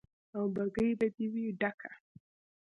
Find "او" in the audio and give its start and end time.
0.35-0.43